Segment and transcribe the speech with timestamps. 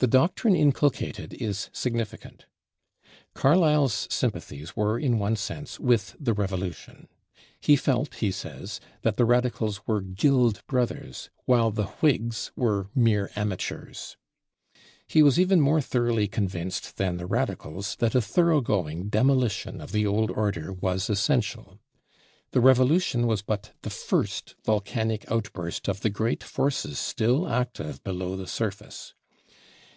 [0.00, 2.46] The doctrine inculcated is significant.
[3.34, 7.08] Carlyle's sympathies were in one sense with the Revolution.
[7.60, 13.32] He felt, he says, that the Radicals were "guild brothers," while the Whigs were mere
[13.34, 14.16] "amateurs."
[15.08, 20.06] He was even more thoroughly convinced than the Radicals that a thoroughgoing demolition of the
[20.06, 21.80] old order was essential.
[22.52, 28.36] The Revolution was but the first volcanic outburst of the great forces still active below
[28.36, 29.14] the surface.